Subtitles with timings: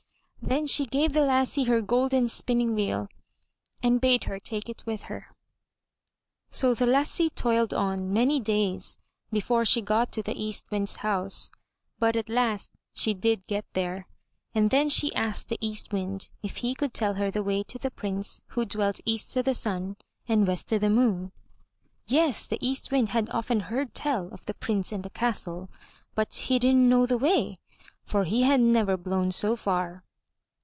[0.43, 3.07] Then she gave the lassie her golden spinning wheel,
[3.81, 5.27] and bade her take it with her.
[6.49, 8.97] So the lassie toiled on many days
[9.31, 11.51] before she got to the East Wind's house,
[11.99, 14.07] but at last she did get there,
[14.53, 17.77] and then she asked the East Wind if he could tell her the way to
[17.77, 19.95] the Prince who dwelt EAST O' THE SUN
[20.27, 21.31] AND WEST O' THE MOON.
[22.07, 25.69] Yes, the East Wind had often heard tell of the Prince and the castle,
[26.13, 27.55] but he didn't know the way,
[28.03, 30.03] for he had never blown so far.